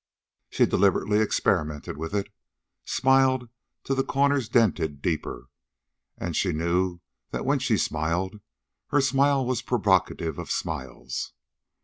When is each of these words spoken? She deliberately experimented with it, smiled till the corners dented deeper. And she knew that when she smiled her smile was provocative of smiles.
She 0.49 0.65
deliberately 0.65 1.19
experimented 1.19 1.95
with 1.95 2.15
it, 2.15 2.33
smiled 2.85 3.49
till 3.83 3.95
the 3.95 4.03
corners 4.03 4.49
dented 4.49 4.99
deeper. 4.99 5.47
And 6.17 6.35
she 6.35 6.51
knew 6.53 7.01
that 7.29 7.45
when 7.45 7.59
she 7.59 7.77
smiled 7.77 8.39
her 8.87 8.99
smile 9.01 9.45
was 9.45 9.61
provocative 9.61 10.39
of 10.39 10.49
smiles. 10.49 11.33